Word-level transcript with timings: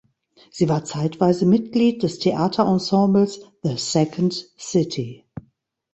Sie 0.49 0.67
war 0.67 0.83
zeitweise 0.83 1.45
Mitglied 1.45 2.01
des 2.01 2.17
Theaterensembles 2.17 3.41
"The 3.61 3.75
Second 3.77 4.33
City". 4.57 5.25